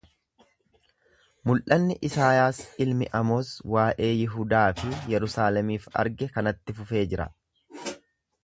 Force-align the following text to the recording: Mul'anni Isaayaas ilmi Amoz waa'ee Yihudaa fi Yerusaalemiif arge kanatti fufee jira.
Mul'anni 1.49 1.97
Isaayaas 2.09 2.61
ilmi 2.87 3.09
Amoz 3.19 3.45
waa'ee 3.75 4.09
Yihudaa 4.23 4.65
fi 4.83 4.93
Yerusaalemiif 5.15 5.89
arge 6.05 6.31
kanatti 6.39 6.79
fufee 6.81 7.05
jira. 7.13 7.29